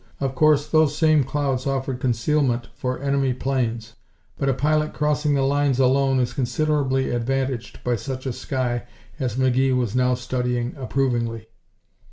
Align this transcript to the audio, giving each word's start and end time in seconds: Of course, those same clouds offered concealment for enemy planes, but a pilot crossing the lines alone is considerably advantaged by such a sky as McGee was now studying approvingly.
Of 0.19 0.33
course, 0.33 0.65
those 0.65 0.97
same 0.97 1.23
clouds 1.23 1.67
offered 1.67 1.99
concealment 1.99 2.69
for 2.73 2.99
enemy 3.03 3.33
planes, 3.33 3.93
but 4.35 4.49
a 4.49 4.53
pilot 4.55 4.93
crossing 4.95 5.35
the 5.35 5.43
lines 5.43 5.77
alone 5.77 6.19
is 6.19 6.33
considerably 6.33 7.11
advantaged 7.11 7.83
by 7.83 7.97
such 7.97 8.25
a 8.25 8.33
sky 8.33 8.87
as 9.19 9.35
McGee 9.35 9.77
was 9.77 9.95
now 9.95 10.15
studying 10.15 10.75
approvingly. 10.75 11.49